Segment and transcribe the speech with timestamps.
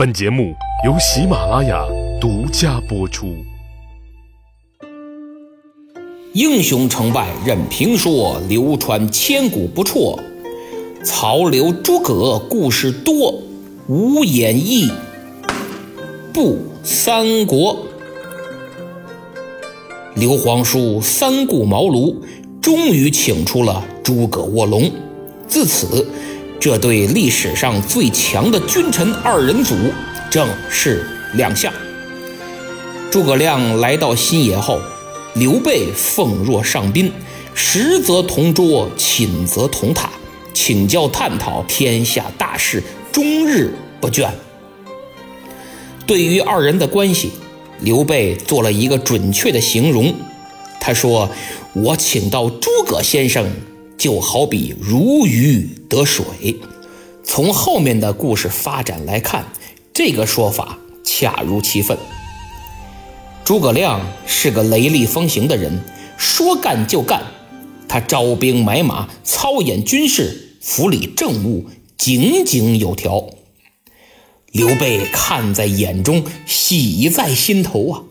[0.00, 0.54] 本节目
[0.86, 1.86] 由喜马拉雅
[2.18, 3.36] 独家播出。
[6.32, 10.18] 英雄成败任评说，流传千古不辍。
[11.04, 13.42] 曹刘诸葛故事多，
[13.88, 14.90] 无演义
[16.32, 17.76] 不三国。
[20.14, 22.16] 刘皇叔三顾茅庐，
[22.62, 24.90] 终于请出了诸葛卧龙。
[25.46, 26.09] 自此。
[26.60, 29.74] 这对历史上最强的君臣二人组
[30.30, 31.72] 正式亮相。
[33.10, 34.78] 诸葛亮来到新野后，
[35.34, 37.10] 刘备奉若上宾，
[37.54, 40.10] 食则同桌，寝则同榻，
[40.52, 44.28] 请教探讨天下大事，终日不倦。
[46.06, 47.32] 对于二人的关系，
[47.80, 50.14] 刘备做了一个准确的形容，
[50.78, 51.30] 他说
[51.72, 53.50] ：“我请到诸葛先生。”
[54.00, 56.24] 就好比如鱼得水，
[57.22, 59.52] 从后面的故事发展来看，
[59.92, 61.98] 这个说法恰如其分。
[63.44, 65.84] 诸葛亮是个雷厉风行的人，
[66.16, 67.24] 说干就干。
[67.86, 71.66] 他招兵买马，操演军事，府理政务，
[71.98, 73.28] 井井有条。
[74.50, 78.02] 刘备看在眼中，喜在心头啊！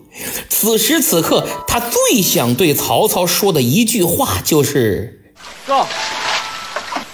[0.48, 5.16] 此时此刻，他最想对曹操说的一句话就是。
[5.70, 5.86] 哥，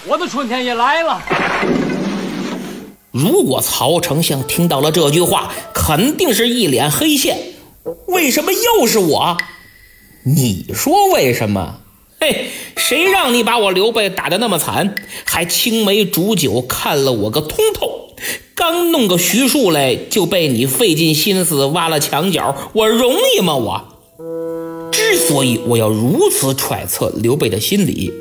[0.06, 1.20] 我的春天也来了。
[3.10, 7.36] 如果曹丞相听到了这句话，肯定是一脸黑线。
[8.06, 9.36] 为什么又是我？
[10.22, 11.80] 你说为什么？
[12.18, 12.46] 嘿，
[12.78, 14.94] 谁让你把我刘备打得那么惨，
[15.26, 18.08] 还青梅煮酒看了我个通透？
[18.54, 23.54] 刚弄个徐庶来，就被你费尽心思挖了墙角，我容易吗？
[23.54, 23.95] 我。
[25.26, 28.12] 所以我要如此揣测刘备的心理，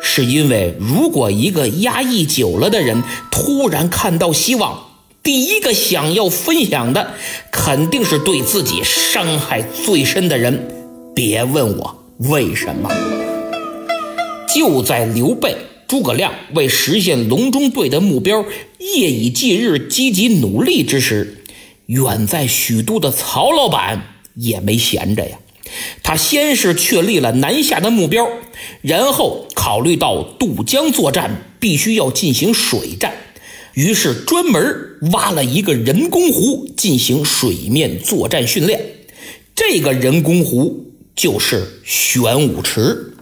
[0.00, 4.86] 是因为如果一个压抑久了的人突然看到希望，
[5.22, 7.14] 第一个想要分享的
[7.50, 10.68] 肯定是对自己伤害最深的人。
[11.14, 12.90] 别问我为什么。
[14.54, 15.56] 就在刘备、
[15.88, 18.44] 诸葛亮为实现隆中对的目标
[18.78, 21.44] 夜以继日、积极努力之时，
[21.86, 24.02] 远在许都的曹老板
[24.34, 25.38] 也没闲着呀。
[26.02, 28.28] 他先是确立了南下的目标，
[28.80, 33.14] 然后考虑到渡江作战必须要进行水战，
[33.74, 38.80] 于是专门挖了一个人工湖进行水面作战训练。
[39.54, 43.14] 这个人工湖就是玄武池。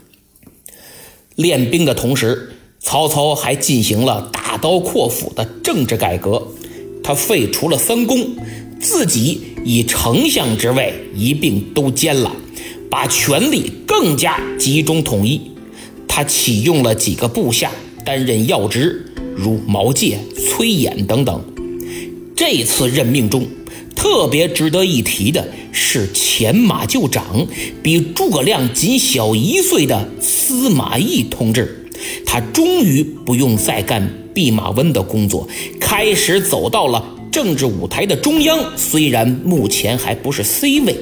[1.34, 6.48] 练兵的同时，曹操还进行了大刀阔斧的政治改革，
[7.02, 8.36] 他废除了三公，
[8.80, 12.34] 自己以丞相之位一并都兼了。
[12.90, 15.40] 把权力更加集中统一，
[16.08, 17.70] 他启用了几个部下
[18.04, 21.40] 担任要职，如毛玠、崔琰等等。
[22.34, 23.46] 这次任命中，
[23.94, 27.46] 特别值得一提的是前马厩长，
[27.80, 31.88] 比诸葛亮仅小一岁的司马懿同志。
[32.26, 35.46] 他终于不用再干弼马温的工作，
[35.78, 40.96] 开始走到了政治舞台的中央，虽然目前还不是 C 位。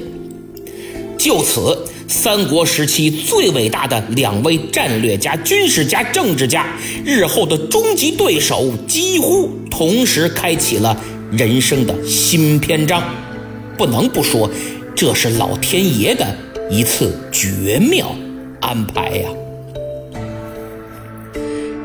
[1.16, 6.66] 就此，三国时期最伟大的两位战略家、军事家、政治家，
[7.04, 10.96] 日后的终极对手，几乎同时开启了
[11.32, 13.02] 人生的新篇章。
[13.76, 14.48] 不能不说，
[14.94, 16.26] 这是老天爷的
[16.70, 18.14] 一次绝妙
[18.60, 19.28] 安排呀！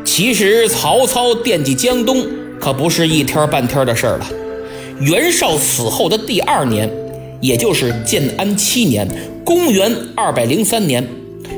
[0.04, 2.28] 其实，曹操惦记江东，
[2.64, 4.28] 可不是一天半天的事儿了。
[5.02, 6.90] 袁绍死后的第二年。
[7.42, 9.06] 也就是建安七年，
[9.44, 11.06] 公元二百零三年，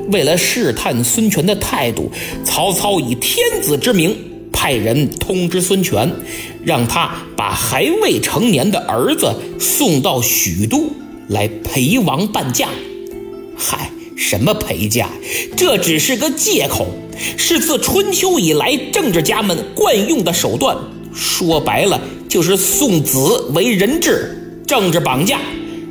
[0.09, 2.09] 为了试探孙权的态度，
[2.44, 4.17] 曹操以天子之名
[4.51, 6.11] 派人通知孙权，
[6.63, 10.89] 让他把还未成年的儿子送到许都
[11.27, 12.67] 来陪王伴驾。
[13.55, 15.07] 嗨，什么陪嫁？
[15.55, 16.88] 这只是个借口，
[17.38, 20.75] 是自春秋以来政治家们惯用的手段。
[21.15, 23.17] 说白了，就是送子
[23.53, 25.39] 为人质，政治绑架。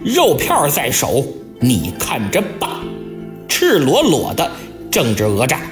[0.05, 1.25] 肉票在手，
[1.61, 2.69] 你看着办，
[3.49, 4.51] 赤裸裸的
[4.91, 5.63] 政治讹诈，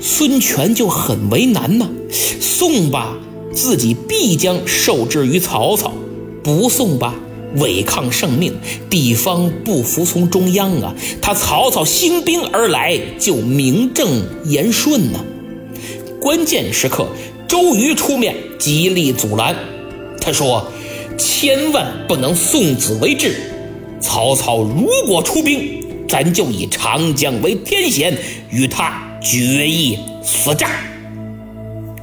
[0.00, 1.88] 孙权就很为难呢。
[2.10, 3.16] 送吧，
[3.52, 5.92] 自己必将受制于曹操；
[6.42, 7.14] 不送吧，
[7.58, 8.52] 违抗圣命，
[8.90, 10.92] 地方不服从中央啊。
[11.22, 15.24] 他曹操兴兵而来，就名正言顺呢。
[16.20, 17.06] 关键时刻，
[17.48, 19.56] 周瑜出面极力阻拦，
[20.20, 20.66] 他说。
[21.16, 23.36] 千万不能送子为质。
[24.00, 28.18] 曹操如果出兵，咱就以长江为天险，
[28.50, 30.68] 与他决一死战。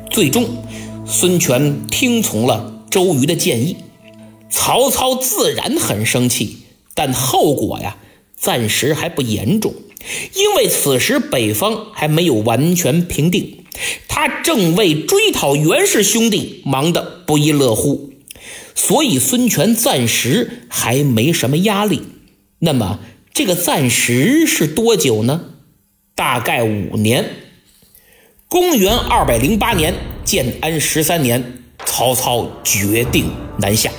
[0.10, 0.46] 最终，
[1.06, 3.76] 孙权听从了周瑜的建议，
[4.50, 6.60] 曹操自然很生气，
[6.96, 7.98] 但后果呀，
[8.38, 9.74] 暂时还不严重，
[10.36, 13.61] 因为此时北方还没有完全平定，
[14.08, 18.12] 他正为追讨袁氏兄弟忙得不亦乐乎，
[18.76, 22.04] 所以孙权暂时还没什么压力。
[22.60, 23.00] 那么
[23.34, 25.42] 这个暂时是多久呢？
[26.16, 27.26] 大概五年。
[28.48, 29.94] 公元二百零八年，
[30.26, 33.90] 建安十三年，曹操决定南下。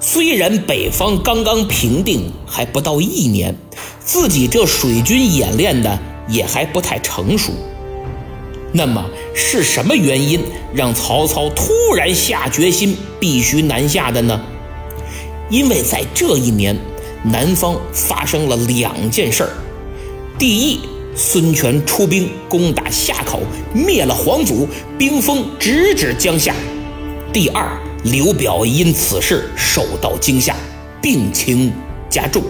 [0.00, 3.54] 虽然北方刚刚平定，还不到一年，
[3.98, 5.98] 自己这水军演练的
[6.28, 7.52] 也还不太成熟。
[8.72, 9.04] 那么
[9.34, 10.40] 是什么原因
[10.74, 14.40] 让曹操突然下决心必须南下的呢？
[15.50, 16.74] 因为在这一年，
[17.22, 19.50] 南方发生了两件事儿。
[20.38, 20.80] 第一，
[21.14, 23.40] 孙权出兵攻打夏口，
[23.74, 24.66] 灭了黄祖，
[24.98, 26.54] 兵锋直指江夏。
[27.30, 30.56] 第二，刘表因此事受到惊吓，
[31.02, 31.70] 病情
[32.08, 32.42] 加重。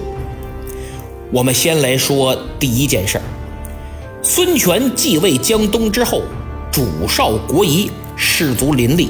[1.32, 3.24] 我们先来说第一件事儿
[4.24, 6.22] 孙权继位江东之后，
[6.70, 9.08] 主少国疑，士卒林立，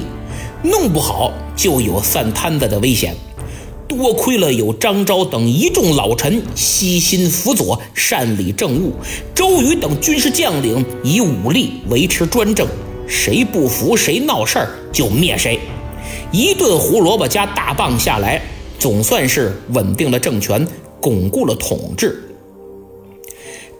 [0.63, 3.15] 弄不好就有散摊子的危险。
[3.87, 8.91] 多亏了有张昭等一众老臣悉心辅佐，善理政务；
[9.35, 12.67] 周瑜等军事将领以武力维持专政，
[13.07, 15.59] 谁不服谁闹事儿就灭谁。
[16.31, 18.41] 一顿胡萝卜加大棒下来，
[18.79, 20.67] 总算是稳定了政权，
[20.99, 22.32] 巩固了统治。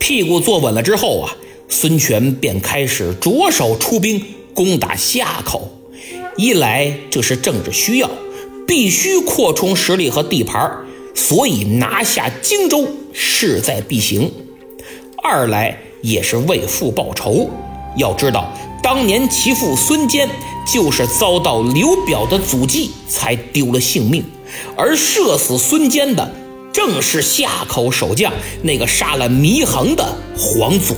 [0.03, 1.33] 屁股坐稳了之后啊，
[1.69, 4.21] 孙权便开始着手出兵
[4.53, 5.79] 攻打夏口。
[6.35, 8.11] 一来这是政治需要。
[8.67, 10.69] 必须扩充实力和地盘，
[11.15, 14.29] 所以拿下荆州势在必行。
[15.23, 17.49] 二来也是为父报仇。
[17.95, 20.29] 要知道，当年其父孙坚
[20.67, 24.21] 就是遭到刘表的阻击才丢了性命，
[24.75, 26.29] 而射死孙坚的
[26.73, 28.33] 正是夏口守将
[28.63, 30.03] 那个杀了祢衡的
[30.35, 30.95] 黄祖。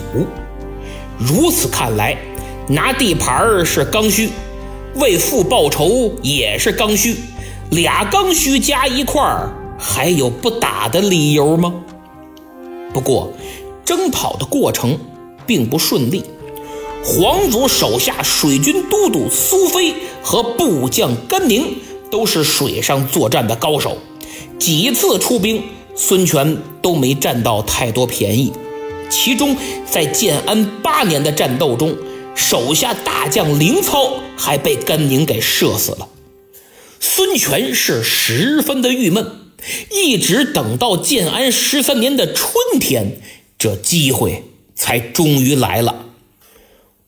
[1.20, 2.18] 如此看来，
[2.68, 4.30] 拿地盘是刚需，
[4.96, 7.18] 为父报仇也是刚需。
[7.72, 11.74] 俩刚需加一块儿，还有不打的理由吗？
[12.94, 13.34] 不过，
[13.84, 14.98] 征讨的过程
[15.46, 16.24] 并不顺利。
[17.04, 19.94] 黄祖手下水军都督苏飞
[20.24, 21.78] 和部将甘宁
[22.10, 23.98] 都是水上作战的高手，
[24.60, 25.64] 几次出兵，
[25.96, 28.52] 孙权都没占到太多便宜。
[29.10, 29.56] 其中，
[29.90, 31.96] 在建安八年的战斗中，
[32.36, 36.10] 手下大将凌操还被甘宁给射死了。
[37.00, 39.32] 孙权是十分的郁闷，
[39.92, 43.20] 一直等到建安十三年的春天，
[43.58, 44.44] 这机会
[44.76, 46.08] 才终于来了。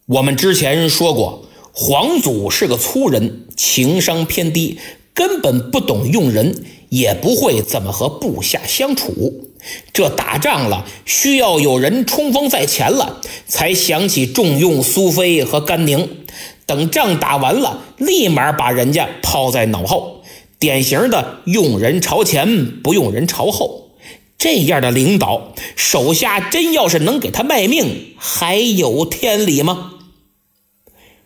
[0.06, 4.78] 我们之前说过，黄祖是个粗人，情商偏低，
[5.18, 9.50] 根本不懂用人，也不会怎么和部下相处。
[9.92, 16.08] 这打仗了，需要有人冲锋在前了，才想起重用苏菲和甘宁。
[16.68, 20.22] 等仗打完了，立马把人家抛在脑后，
[20.60, 23.90] 典型的用人朝前，不用人朝后。
[24.38, 29.94] 这样的领导，手下真要是能给他卖命，还有天理吗？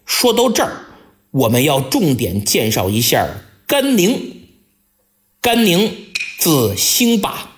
[0.06, 0.86] 说到这儿，
[1.32, 3.28] 我们要重点介绍一下
[3.72, 4.36] 甘宁。
[5.40, 5.96] 甘宁
[6.38, 7.52] 字兴霸，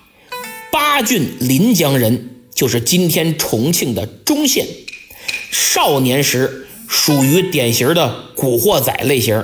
[0.70, 4.64] 巴郡临江人，就是今天重庆的忠县。
[5.50, 6.68] 少年时。
[6.86, 9.42] 属于典型的古惑仔类型，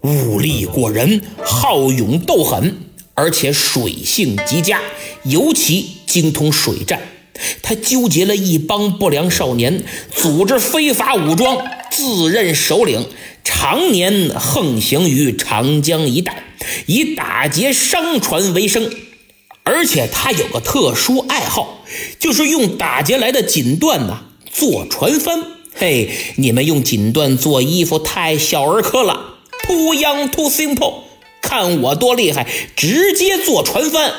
[0.00, 2.80] 武力过人，好勇斗狠，
[3.12, 4.80] 而且水性极佳，
[5.24, 7.00] 尤其精通水战。
[7.62, 11.58] 他纠结了一帮不良少年，组织非法武装，
[11.98, 13.08] 自任首领，
[13.42, 16.44] 常年横行于长江一带，
[16.86, 18.88] 以打劫商船为生。
[19.64, 21.84] 而且他有个特殊爱好，
[22.20, 25.42] 就是用打劫来的锦缎呐做船帆。
[25.74, 29.34] 嘿，你们用锦缎做衣服太小儿科了
[29.66, 31.02] ，too young too simple。
[31.42, 34.12] 看我多厉害，直接做船帆。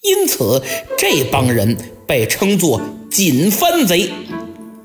[0.00, 0.62] 因此，
[0.96, 4.10] 这帮人被称作锦帆贼。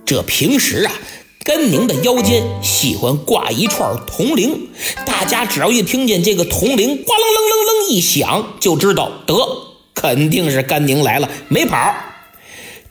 [0.06, 0.94] 这平时啊，
[1.46, 4.68] 甘宁的腰间喜欢挂一串铜铃，
[5.06, 9.36] 大家只要一听见这个铜铃咣啷啷啷啷一响，就知道得
[9.94, 11.94] 肯定是甘宁来了，没跑。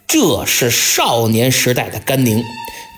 [0.06, 2.44] 这是少年时代的甘宁。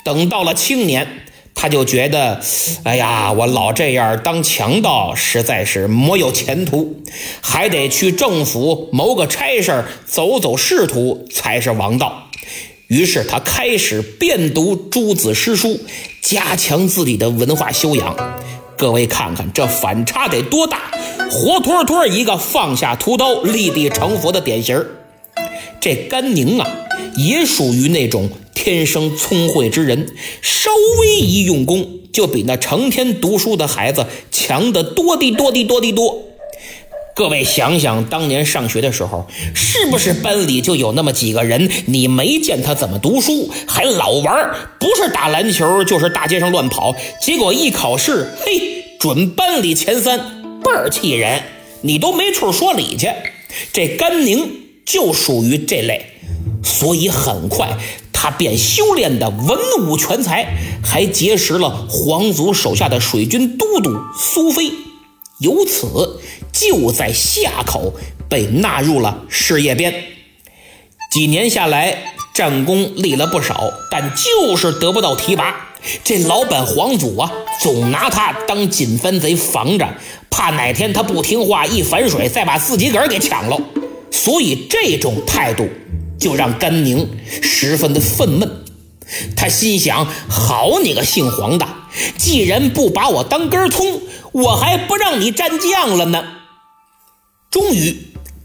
[0.05, 2.39] 等到了青年，他就觉得，
[2.85, 7.03] 哎呀，我老这样当强盗实在是没有前途，
[7.41, 12.26] 还得去政府谋个差事走走仕途才是王道。
[12.89, 15.81] 于是他开始遍读诸子诗书，
[16.23, 18.17] 加强自己的文化修养。
[18.77, 20.93] 各位看看这反差得多大！
[21.29, 24.87] 活脱脱一个放下屠刀立地成佛的典型
[25.81, 26.71] 这甘宁啊，
[27.17, 36.23] 也属于那种天生聪慧之人，稍微一用功，就比那成天读书的孩子强得多的多的多的多。
[37.17, 50.19] 各位想想，当年上学的时候，是不是班里就有那么几个人，你没见他怎么读书，还老玩，不是打篮球就是大街上乱跑，结果一考试，嘿，准班里前三，
[50.63, 51.43] 倍儿气人，
[51.81, 53.09] 你都没处说理去。
[53.73, 54.67] 这甘宁。
[54.87, 56.13] 就属于这类，
[56.63, 57.77] 所以很快
[58.13, 60.47] 他便修炼的文武全才，
[60.81, 64.71] 还结识了皇族手下的水军都督苏飞，
[65.41, 66.21] 由此
[66.61, 67.95] 就在夏口
[68.29, 69.93] 被纳入了事业编。
[71.13, 75.67] 几年下来，战功立了不少，但就是得不到提拔。
[76.03, 79.89] 这老板皇祖啊，总拿他当紧番贼防着，
[80.31, 83.59] 怕哪天他不听话一反水，再把自己个儿给抢了。
[84.11, 85.69] 所以这种态度
[86.19, 87.09] 就让甘宁
[87.43, 88.49] 十分的愤懑。
[89.37, 91.67] 他心想：好你个姓黄的，
[92.19, 96.25] 既然不把我当根葱，我还不让你蘸酱了呢。
[97.57, 97.97] 终于，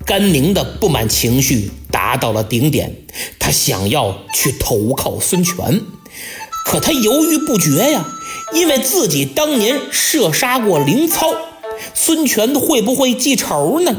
[0.05, 2.95] 甘宁的不满情绪达到了顶点，
[3.37, 5.81] 他想要去投靠孙权，
[6.65, 8.05] 可他犹豫不决呀，
[8.53, 11.27] 因为自己当年射杀过凌操，
[11.93, 13.93] 孙权会不会记仇呢？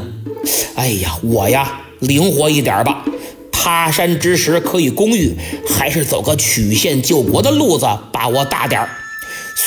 [0.73, 3.05] 哎呀，我呀，灵活一点吧。
[3.51, 5.37] 他山之石可以攻玉，
[5.69, 8.89] 还是走个曲线救国的路子把握大点儿。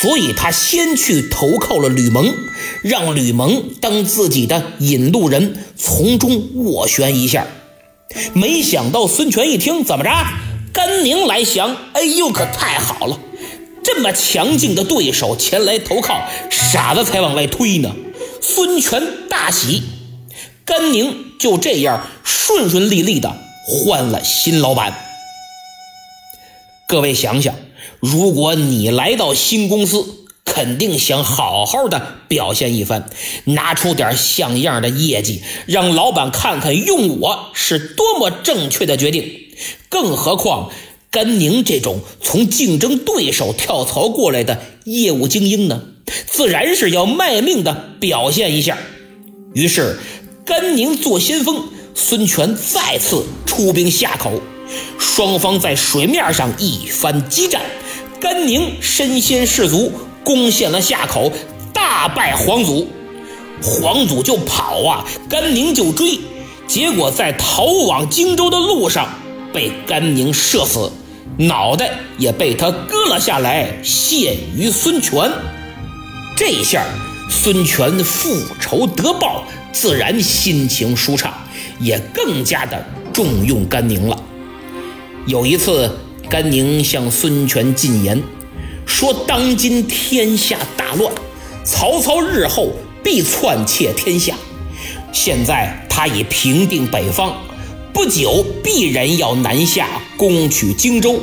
[0.01, 2.33] 所以他先去投靠了吕蒙，
[2.83, 7.47] 让吕蒙当自己的引路人，从中斡旋一下。
[8.33, 10.11] 没想到孙权一听，怎么着？
[10.71, 11.75] 甘宁来降？
[11.93, 13.19] 哎呦，可太好了！
[13.83, 17.95] 这么强劲的对手前来投靠，傻子才往外推呢。
[18.41, 19.81] 孙权大喜。
[20.63, 23.35] 甘宁就这样顺顺利利的
[23.65, 24.93] 换了新老板。
[26.85, 27.55] 各位想想，
[27.99, 33.09] 如果你来到新公司，肯定想好好的表现一番，
[33.45, 39.29] 拿出点像样的业绩，让老板看看用我是多么正确的决定。
[39.89, 40.71] 更何况
[41.11, 45.81] 甘宁这种从竞争对手跳槽过来的业务精英呢，
[46.27, 48.77] 自然是要卖命的表现一下。
[49.53, 49.99] 于是。
[50.45, 54.41] 甘宁做先锋，孙权再次出兵夏口，
[54.97, 57.61] 双方在水面上一番激战，
[58.19, 59.91] 甘宁身先士卒，
[60.23, 61.31] 攻陷了夏口，
[61.73, 62.87] 大败黄祖。
[63.61, 66.19] 黄祖就跑啊，甘宁就追，
[66.67, 69.09] 结果在逃往荆州的路上
[69.53, 70.91] 被甘宁射死，
[71.37, 75.31] 脑袋也被他割了下来，献于孙权。
[76.35, 76.85] 这一下
[77.29, 79.43] 孙权复仇得报。
[79.73, 81.31] 自然心情舒畅，
[81.79, 82.83] 也更加的
[83.13, 84.19] 重用甘宁了。
[85.27, 85.95] 有一次，
[86.29, 88.21] 甘宁向孙权进言，
[88.85, 91.13] 说：“当今天下大乱，
[91.63, 92.71] 曹操日后
[93.03, 94.35] 必篡窃天下。
[95.13, 97.33] 现在他已平定北方，
[97.93, 101.19] 不久必然要南下攻取荆州。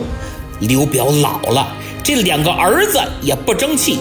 [0.60, 3.98] 刘表老了，这两个儿子也不争气。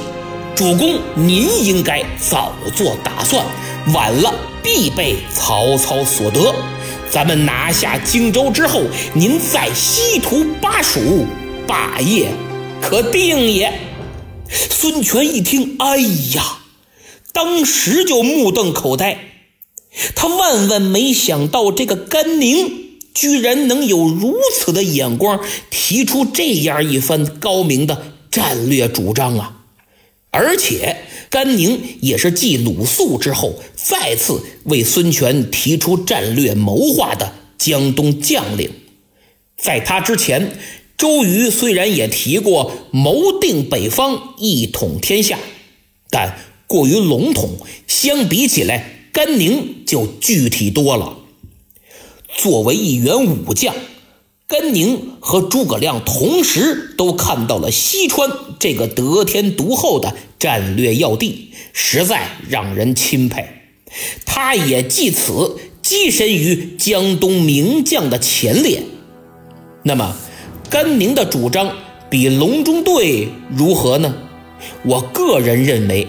[0.55, 3.45] 主公，您应该早做打算。”
[3.93, 4.33] 晚了
[4.63, 6.55] 必被曹操所得。
[7.13, 8.81] 咱们拿下荆州之后，
[9.13, 11.27] 您再西图巴蜀，
[11.67, 12.31] 霸业
[12.81, 13.71] 可定也。
[14.49, 15.97] 孙权一听，哎
[16.33, 16.57] 呀，
[17.31, 19.19] 当时就目瞪口呆。
[20.15, 25.39] 他万万没想到，这个甘宁居然能有如此的眼光，
[25.69, 29.57] 提出这样一番高明的战略主张啊！
[30.31, 30.97] 而且。
[31.33, 38.69] 甘宁也是继鲁肃之后，再次为孙权提出战略谋划的江东将领。
[39.57, 40.59] 在他之前，
[40.95, 45.39] 周瑜虽然也提过谋定北方，一统天下，
[46.11, 46.37] 但
[46.67, 47.57] 过于笼统。
[47.87, 51.17] 相比起来，甘宁就具体多了。
[52.37, 53.73] 作为一员武将。
[54.53, 58.29] 甘宁和诸葛亮同时都看到了西川
[58.59, 63.43] 这个得天独厚的战略要地，实在让人钦佩。
[64.27, 68.83] 他也借此跻身于江东名将的前列。
[69.81, 70.15] 那么，
[70.69, 71.75] 甘宁的主张
[72.11, 74.13] 比隆中对如何呢？
[74.83, 76.05] 我个人认为，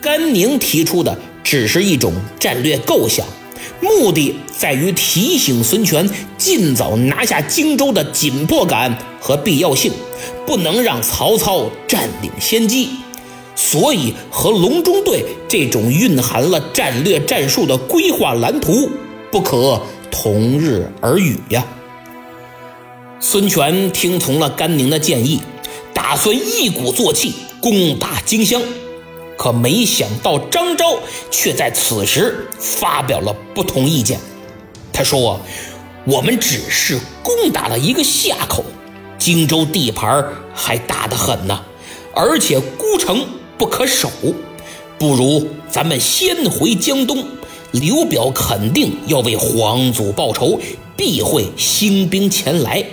[0.00, 3.26] 甘宁提出的只是一种战略构想。
[3.80, 9.92] 目的在于提醒孙权尽早拿下荆州的紧迫感和必要性，
[10.46, 12.90] 不能让曹操占领先机。
[13.54, 18.88] 所以和隆中对这种蕴含了战略战术的规划蓝图
[19.32, 19.80] 不可
[20.10, 21.66] 同日而语呀。
[23.18, 25.40] 孙权听从了甘宁的建议，
[25.92, 28.62] 打算一鼓作气攻打荆襄，
[29.38, 30.98] 可没想到张昭
[31.30, 34.20] 却在此时发表了不同意见。
[34.92, 35.40] 他说
[36.04, 38.62] ：“我们只是攻打了一个夏口，
[39.16, 41.62] 荆州地盘还大得很呢，
[42.14, 43.26] 而且孤城。”
[43.58, 44.08] 不可守，
[45.00, 47.26] 不如咱们先回江东。
[47.72, 50.60] 刘表肯定要为皇祖报仇，
[50.96, 52.84] 必会兴兵前来。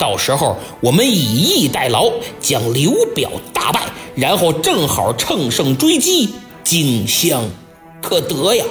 [0.00, 3.82] 到时候我们以逸待劳，将刘表大败，
[4.16, 6.30] 然后正好乘胜追击，
[6.64, 7.44] 荆襄
[8.00, 8.64] 可得呀。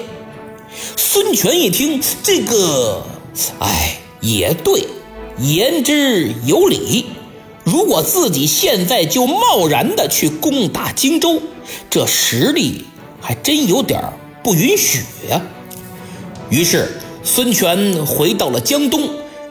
[0.98, 3.03] 孙权一听这个，
[3.59, 4.88] 哎，也对，
[5.38, 7.05] 言之有理。
[7.63, 11.39] 如果自己现在就贸然的去攻打荆州，
[11.91, 12.86] 这实力
[13.21, 14.01] 还真有点
[14.43, 15.39] 不允许呀。
[16.50, 19.07] 于是孙权回到了江东，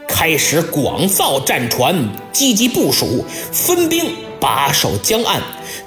[0.08, 1.94] 开始广造战船，
[2.32, 5.40] 积极部署，分兵把守江岸，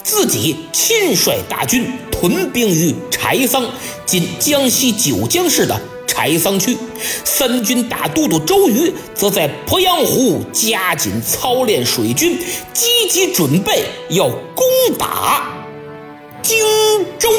[0.04, 3.66] 自己亲率大军屯兵于柴桑
[4.06, 5.78] （今江西九江市的）。
[6.08, 6.78] 柴桑区
[7.24, 12.38] 三军大都督周瑜则在鄱阳湖加紧操练水军，
[12.74, 14.66] 积极准备要攻
[15.00, 15.48] 打
[16.44, 16.60] 荆
[17.18, 17.30] 州。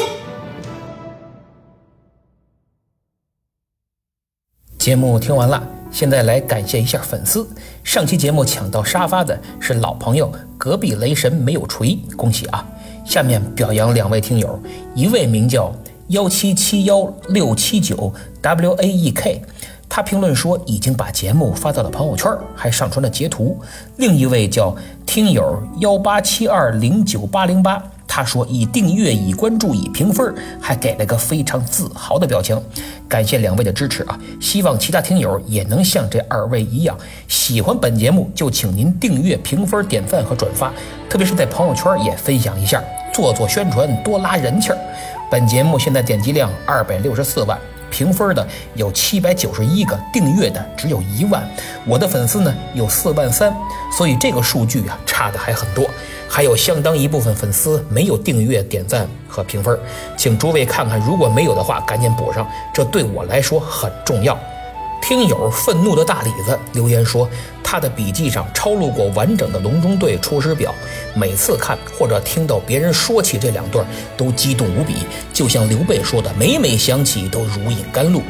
[4.79, 7.47] 节目听完了，现在来感谢一下粉丝。
[7.83, 12.67] 上期节目抢到沙发的是老朋友隔壁雷神没有锤，恭喜啊！
[13.05, 14.59] 下面表扬两位听友，
[14.93, 15.73] 一位名叫。
[16.09, 19.41] 幺七七幺六七九 W A E K，
[19.87, 23.57] 他评论说已经把节目发到了朋友圈，还上传了截图。
[23.95, 27.81] 另一位叫听友幺八七二零九八零八，
[28.15, 32.61] 他说已订阅、已关注、已评分，还给了个非常自豪的表情。
[33.09, 34.15] 感谢两位的支持啊！
[34.39, 36.95] 希望其他听友也能像这二位一样，
[37.27, 40.71] 喜欢本节目就请您订阅、评分、点赞和转发，
[41.09, 44.77] 特别是在朋友圈也分享一下，做做宣传，多拉人气儿。
[45.31, 47.59] 本节目现在点击量二百六十四万，
[47.93, 51.47] 评分的有七百九十一个，订阅的只有一万，
[51.85, 53.55] 我的粉丝呢有四万三，
[53.95, 55.85] 所以这个数据啊差的还很多，
[56.27, 59.77] 还有相当一部分粉丝没有订阅、点赞和评分，
[60.17, 64.35] 请诸位看看，如果没有的话，赶紧补上，这对我来说很重要。
[65.05, 67.29] 听友愤怒的大李子留言说，
[67.61, 70.73] 他的笔记上抄录过完整的隆中对出师表，
[71.13, 73.85] 每次看或者听到别人说起这两段，
[74.15, 74.95] 都激动无比，
[75.33, 78.21] 就像刘备说的，每每想起都如饮甘露。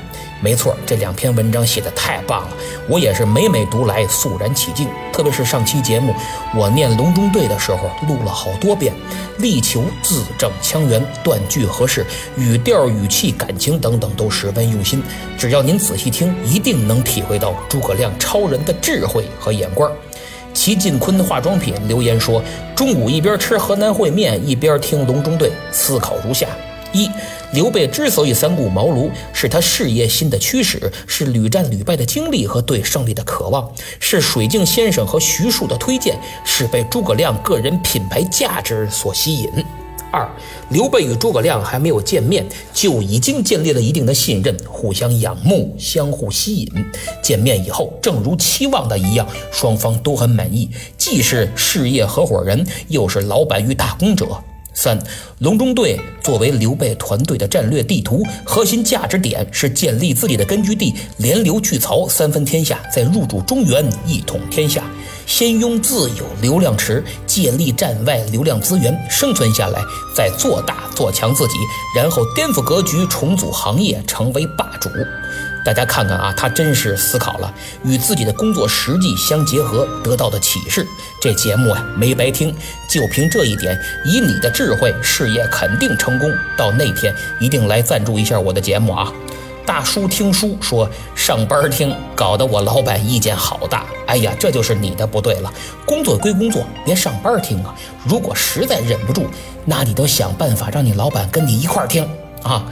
[0.43, 2.58] 没错，这两篇文章写的太棒了，
[2.89, 4.89] 我也是每每读来肃然起敬。
[5.13, 6.13] 特别是上期节目，
[6.53, 8.93] 我念《隆中对》的时候录了好多遍，
[9.38, 15.01] 力求字正腔圆、断句合适、语调、语气、感情等等都十分用心。
[15.38, 19.89] 只要您仔细听，一定能体会到诸葛亮超人的智慧和眼光。
[20.53, 22.43] 齐晋坤的化妆品留言说：
[22.75, 26.47] 中午一边吃河南烩面，一边听《隆中对》，思考如下。
[26.93, 27.10] 一，
[27.53, 39.49] 刘备之所以三顾茅庐，是他事业心的驱使，是屡战屡败的经历和对胜利的渴望，是水镜先生和徐庶的推荐，是被诸葛亮个人品牌价值所吸引。
[40.12, 40.29] 二，
[40.69, 46.71] 刘备与诸葛亮还没有见面，就已经建立了一定的信任，互相仰慕，相互吸引。
[47.19, 54.27] 见面以后，正如期望的一样，双方都很满意，既是事业合伙人，又是老板与打工者。
[54.74, 54.98] 三，
[55.40, 64.84] 隆中对作为刘备团队的战略地图，核心价值点是建立自己的根据地，连刘拒曹，三分天下，再入主中原，一统天下。
[65.26, 69.82] 先用自有流量池，借力站外流量资源生存下来，
[70.16, 71.54] 再做大做强自己，
[71.96, 74.90] 然后颠覆格局，重组行业，成为霸主。
[75.66, 77.54] 大家看看啊，他真是思考了，
[77.86, 80.86] 与自己的工作实际相结合，得到的启示。
[81.22, 82.54] 这节目啊，没白听。
[82.90, 86.30] 就凭这一点，以你的智慧，事业肯定成功。
[86.58, 89.12] 到那天一定来赞助一下我的节目啊！
[89.65, 93.86] 大叔听书说上班听，搞得我老板意见好大。
[94.06, 95.52] 哎呀，这就是你的不对了。
[95.86, 97.73] 工作归工作，别上班听啊！
[98.04, 99.26] 如果实在忍不住，
[99.65, 102.08] 那你都想办法让你老板跟你一块儿听
[102.43, 102.65] 啊！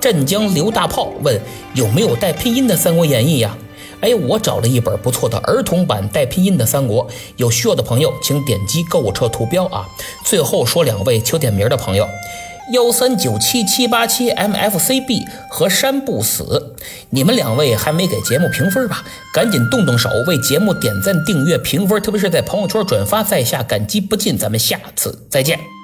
[0.00, 1.40] 镇江刘大炮问
[1.74, 3.56] 有没有带拼音的《三国演义》呀？
[4.00, 7.04] 哎，我找了一本不错的儿童版带拼音的《三国》，
[7.36, 9.84] 有需要的朋友请点击购物车图标啊。
[10.24, 12.08] 最后说两位求点名的朋友，
[12.72, 16.74] 幺三九七七八七 MFCB 和山不死，
[17.10, 19.02] 你们两位还没给节目评分吧？
[19.32, 24.36] 赶紧动动手为节目点赞、订阅、评分，特别是在朋友圈转发，在下感激不尽。
[24.36, 25.77] 咱们下次再见。